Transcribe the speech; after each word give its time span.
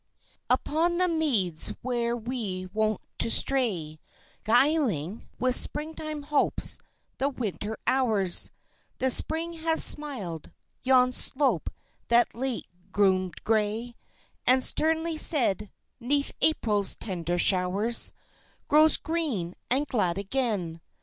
Upon 0.49 0.97
the 0.97 1.07
meads 1.07 1.75
where 1.83 2.17
we 2.17 2.65
were 2.73 2.87
wont 2.89 3.01
to 3.19 3.29
stray, 3.29 3.99
'Guiling 4.43 5.29
with 5.37 5.55
springtime 5.55 6.23
hopes 6.23 6.79
the 7.19 7.29
winter 7.29 7.77
hours, 7.85 8.51
The 8.97 9.11
Spring 9.11 9.53
has 9.61 9.83
smiled; 9.83 10.49
yon 10.81 11.11
slope 11.13 11.69
that 12.07 12.33
late 12.33 12.65
gloomed 12.91 13.43
gray 13.43 13.95
And 14.47 14.63
sternly 14.63 15.17
sad, 15.17 15.69
'neath 15.99 16.33
April's 16.41 16.95
tender 16.95 17.37
showers 17.37 18.11
Grows 18.67 18.97
green 18.97 19.53
and 19.69 19.85
glad 19.87 20.17
again. 20.17 20.81